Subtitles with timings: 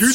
[0.00, 0.08] 今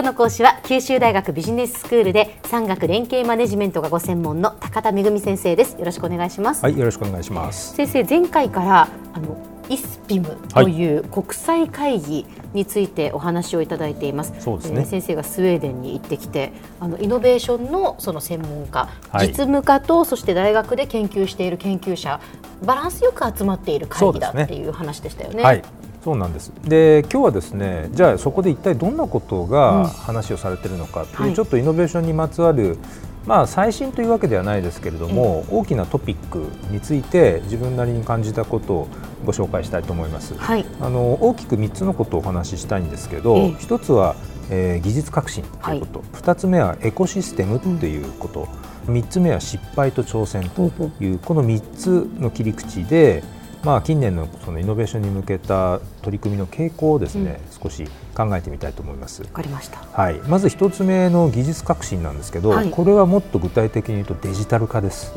[0.00, 5.76] 日の講師は九州大学ビジネススクールで産学連携マネジメントがご専門の高田恵先生です。
[5.76, 7.74] よろしくお願いします、はい、よろしくお願いします。
[7.74, 9.36] 先生前回からあの
[9.68, 14.32] イスピムという国際会議についてお話をいただいています。
[14.40, 22.20] そうですねえー先生がスウェーデンに行ってきて、あのイノベーションのその専門家、はい実務家とそして大学で研究している研究者、
[22.64, 25.42] バランスよく集まっている会議だねっていう話でしたよね。
[25.42, 25.62] はい、
[26.04, 26.52] そうなんです。
[26.64, 32.78] で、今日はですね、じゃあそこで一体どんなことうんが話をされているのかという、はいちょっとイノベーションにまつわる。
[33.26, 38.88] まあ、最新というわけではないですけれども、大きなトピックについて自分なりに感じたことを
[39.24, 40.34] ご紹介したいと思います。
[40.36, 40.64] はい。
[40.80, 43.48] あの大きく3つのことをお話ししたいんですけど、ええ。
[43.54, 44.14] 1つは、
[44.48, 48.46] えー技術革新ということ、2つ目はエコシステムということ、
[48.86, 50.70] 3つ目は失敗と挑戦と
[51.02, 53.24] いうこの3つの切り口で、
[53.66, 57.84] まあ、近年のそのイノベーションに向けた取り組みの傾向をですね、少し
[58.16, 59.22] 考えてみたいと思います。
[59.22, 59.78] わかりました。
[59.78, 65.12] はい、まず1つ目の技術革新なんですけど、はいこれはもっと具体的に言うとデジタル化です。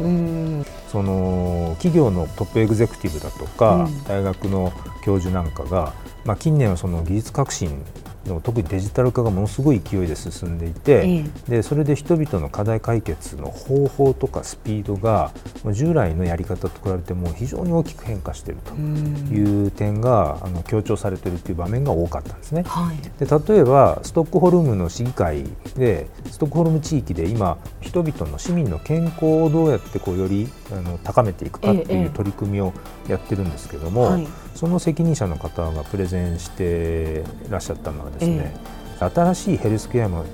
[0.88, 4.73] その企業のトップエグゼクティブだとか、うん大学の
[5.05, 5.94] 教授なんかが、
[6.25, 7.86] まあ、近年はその技術革新
[8.25, 15.31] の特にデジタル化がものすごい勢いで進んでいて、えでそれで人々の課題解決の方法とかスピードが
[15.72, 18.73] 従来のやり方と比べても非常に大きく変化していると。
[18.73, 22.64] いう点があの強調されているという場面が多かったんですね。
[22.66, 22.98] はい。
[23.20, 25.45] で例えばストックホルムの市議会
[25.76, 32.73] でストックホルム地域で今人々の市民の健康をどうやってこうよりあの高めていくかってええいう取り組みを
[33.08, 38.55] やってるんですけども、はいその責任者の方がプレゼンしてらっしゃったのはですね、
[39.00, 40.25] 新しいヘルスケアの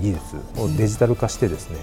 [0.00, 1.76] 技術をデジタル化してですね、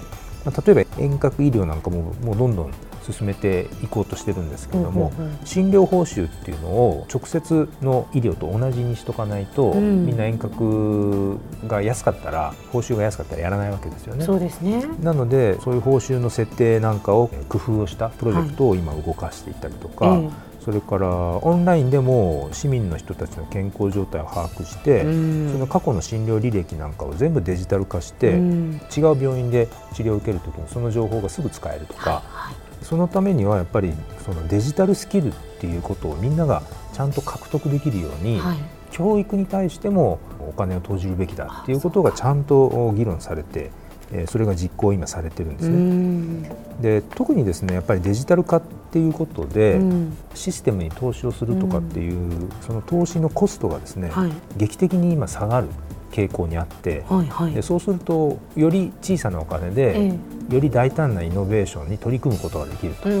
[0.44, 2.72] まあ、例えば遠隔医療なんかももうどんどん
[3.12, 11.38] 進めていこうとしてるんですけれども、うんうんうん診療報酬っていうのを直接の医療と同じにしとかないと、うんみんな遠隔
[11.68, 14.24] が安かったら報酬が安かったらやらないわけですよね。
[14.24, 14.84] そうですね。
[15.00, 25.52] なのでそういう報酬の設定なんかを工夫をしたプロジェクトを今動かしていったりとか、ええそれからオンラインでも市民の人たちの健康状態を把握して、うん。
[25.52, 28.80] その過去の診療履歴なんかを全部デジタル化して、うん。
[28.94, 33.92] 違う病院で治療を受けるときにその情報がすぐ使えるとか、はいそのためにはやっぱり
[34.24, 36.62] そのデジタルスキルっていうことをみんなが
[36.92, 38.58] ちゃんと獲得できるように、はい。
[38.92, 43.70] 教育に対してもお金を投じるべきだっていうことがちゃんと議論されて、
[44.12, 45.76] えーそれが実行今されてるんですうね。
[45.78, 46.42] ん。
[46.80, 48.62] で特にですねやっぱりデジタル化っ
[48.92, 55.68] ていうことで、うんシステムに投資をするとかっていう、その投資のコストがですね、はい劇的に今下がる
[56.12, 57.62] 傾向にあって、はいはいで。
[57.62, 60.18] そうするとより小さなお金で、え
[60.50, 63.16] より大胆なイノベーションに取り組むことができるとうん。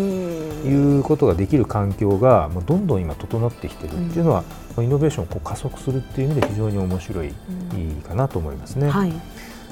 [0.96, 4.44] いうことができる環境がもうどんどん今整ってきてるっていうのは、
[4.78, 7.32] イノベーションをこう加速するっていう意味で非常に面白い、いい
[8.02, 8.88] かなと思いますね。
[8.88, 9.12] はい。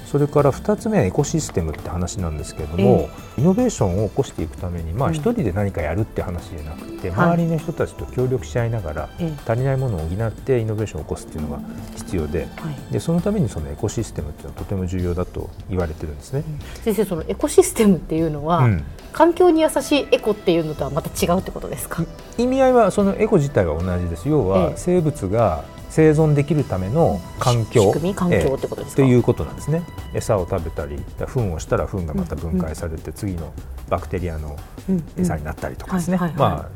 [0.06, 11.60] それから2つ目はエコシステムって話なんですけれども、イノベーションを起こしていくためにまあうん一人で何かやるって話じゃなくて、はい周りの人たちと協力し合いながらええ足りないものを補ってイノベーションを起こすっていうのが
[11.96, 12.92] 必要ではい。
[12.92, 16.44] でそのためにそのエコシステムっていうのはとても重要だと言われてるんですね。
[16.82, 18.84] 先生そのエコシステムっていうのは、うん
[19.14, 22.04] 環境に優しいエコっていうのとはまた違うってことですか。
[22.36, 25.62] 意味合いはそのエコ自体は同じです要えはえ生物が
[25.94, 27.92] 生存できるための環境。
[27.92, 29.02] 仕組み環境ええってことですか？
[29.02, 29.84] ということなんですね。
[30.12, 33.52] 餌を食べたり糞をしたら糞がまた分解されて次の
[33.88, 34.56] バクテリアの
[34.88, 36.18] うん餌になったりとかですね、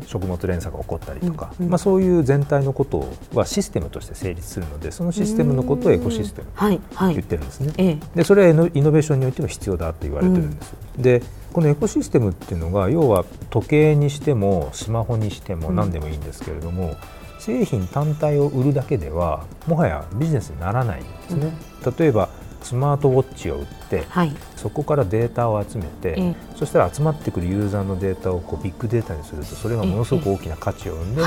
[0.06, 7.14] 食物連鎖が起こったりとか、うんうんまあ、そういう全体のことはシステムとして成立するのでそのシステムのことをエコシステムとはいはい。
[7.14, 7.72] 言ってるんですね。
[7.76, 7.98] ええ。
[8.14, 10.74] でそれはイノベーションにおいても必要だと言われてるんです。
[10.96, 16.94] でこのエコシステムっていうのが要は時計にしてもスマホにしてもうん何でもいいんですけれども、
[17.38, 21.52] 製品単体を売るだけではもはやビジネスにならないんですね。
[21.98, 22.28] 例えば
[22.62, 24.34] スマートウォッチを売ってはい。
[24.58, 31.22] そこからデータを集めて、ええそしたら集まってくるユーザーのデータをこうビッグデータにするとそれがものすごく大きな価値を生んで。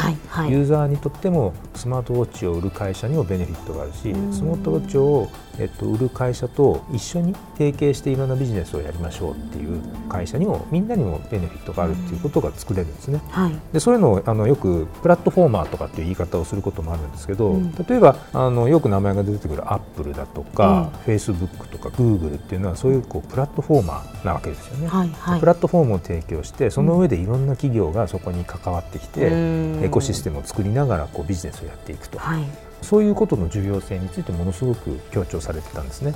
[0.50, 13.22] ユーザーにとってもスマートウォッチを売る会社にもベネフィットがあるしうんスマートウォッチを、えっと、売る会社と一緒に提携していろんなビジネスをやりましょうっていう会社にもみんなにもベネフィットがあるっていうことが作れるんですね。
[13.30, 13.54] はい。
[13.74, 25.40] でそういうのをあのよくプラットフォーマーとかっていう言い方をすることもあるんですけど、うん例えばあのよく名前が出てくるアップルだとか、フェイスブックとかグーグルっていうのはそういうここうプラットフォーマーなわけですよね、はいはい。
[25.40, 29.36] プラットフォームを提供してその上でいろんな企業がそこに関わってきて、う
[29.82, 29.84] ん。
[29.84, 32.44] エコシステムを作りながらこうビジネスをやっていくと、はい。
[32.82, 36.16] そういうことの重要性についてものすごく強調されてたんですね。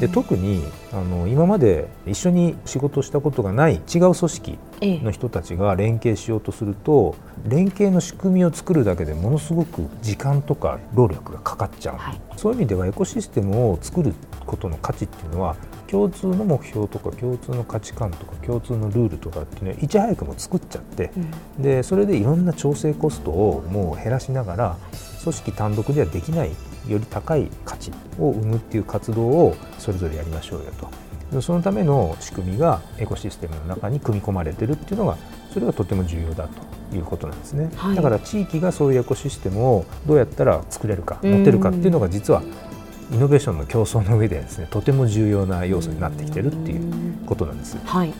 [0.00, 0.64] で特に
[0.94, 5.00] あの今まで一緒に仕事をしたことがない違う組織ええ。
[5.00, 7.16] の人たちが連携しようとすると
[7.46, 12.20] 連携の仕組みを作るだけでものすごく時間とか労力がかかっちゃう、はい。
[12.34, 14.14] そういう意味ではエコシステムを作る
[14.46, 15.54] ことの価値っていうのは
[15.90, 21.10] 共通の目標とか共通の価値観とか共通のルールとかっていうのはいち早くも作っちゃって、
[21.58, 24.76] でそれでいろんな調整コストをもう減らしながら
[25.22, 26.50] 組織単独ではできない
[26.88, 30.88] より高い価値を生むっていう活動をそれぞれやりましょうよと。
[31.34, 35.16] でそのための仕組みがエコシステムの中に組み込まれてるっていうのが
[35.52, 37.96] それがとても重要だということなんですね、はい。
[37.96, 42.42] だから地域がそういうエコシステムをどうやったら作れるか持てるかっていうのが実は
[43.12, 47.76] イノベーションの競争の上ではですねとても重要な要素になってきてるっていうことなんです。
[47.84, 48.12] はい。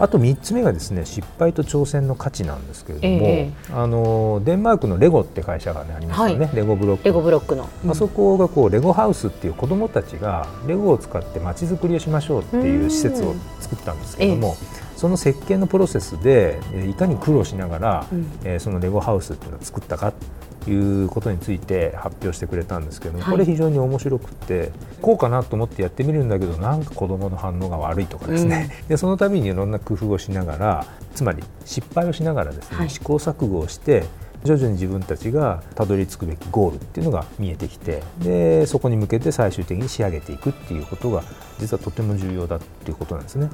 [0.00, 14.56] あと3つ目がですね失敗と挑戦の価値なんですけれども、ええあのデンマークのレゴって会社が、ね、ありますよね、はレゴブロックレゴブロックの、あそこがこうレゴハウスっていう子どもたちがレゴを使ってまちづくりをしましょうっていう施設を作ったんですけども、
[14.96, 18.30] その設計のプロセスでえーいかに苦労しながら、うん。
[18.44, 20.18] えーそのレゴハウスっていうのを作ったかと
[20.68, 23.32] いうことについて発表してくれたんですけども、はい。
[23.32, 32.90] これ非常に面白くってこうかなと思ってやってみるんだけどなんか子どもの反応が悪いとかですね、でその度にいろんな工夫をしながらつまり失敗をしながらですね、はい。
[32.90, 34.04] 試行錯誤をして
[34.44, 41.22] 徐々に自分たちがたどり着くべきゴールっていうのが見えてきてでそこに向けて最終的に仕上げていくっていうことが
[41.58, 43.50] 実はとても重要だっていうことなんですね。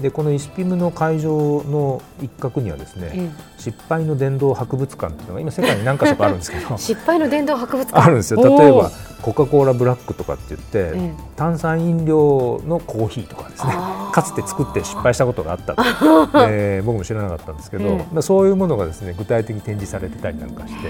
[0.00, 8.00] でこのイスピムの会場の一角にはですね、え失敗の電動博物館っていうのが今世界に何か所かあるんですけど 失敗の電動博物館。
[8.00, 8.42] あるんですよ。
[8.42, 8.90] 例えば
[9.22, 13.72] コカ・コーラブラックとかって言って、え炭酸飲料のコーヒーとかですね
[14.12, 15.82] かつて作って失敗したことがあったと、
[16.48, 18.06] えー僕も知らなかったんですけど、ええ。
[18.12, 20.88] まあそういうものがですね具体的に展示されてたりなんかして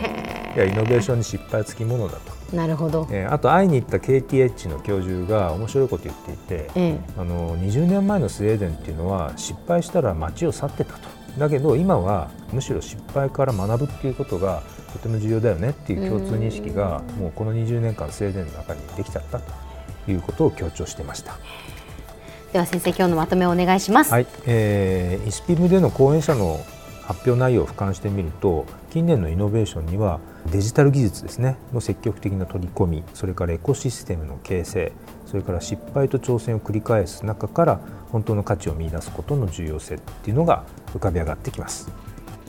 [0.55, 11.09] いやイノベーションに失敗はつきものだと、なるほど、えーあと会いに行った KTH の教授が面白いこと言っていて、えあの20年前のスウェーデンっていうのは失敗したら街を去ってたと。
[11.39, 14.63] だけど今はむしろ失敗から学ぶっていうことが
[14.93, 21.39] とても重要だよねっていう共通認識がもうこの20年間スウェーデンの中にできちゃったということを強調してました。
[22.53, 26.65] では先生今日のまとめをお願いします、はい、えー、イスピムでの講演者の
[27.09, 30.21] 発表内容を俯瞰してみると近年のイノベーションには
[30.53, 34.93] デジタル技術ですねの積極的な取り込みそれからエコシステムの形成
[35.25, 37.81] それから失敗と挑戦を繰り返す中から
[38.13, 41.91] 本当の価値を見出すことの重要性っていうのが浮かび上がってきます。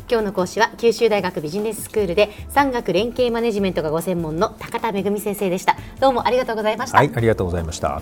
[0.10, 8.02] 今日の講師は九州大学ビジネススクールで産学連携マネジメントがご専門の高田恵先生でしたどうもありがとうございました、はい、ありがとうございました。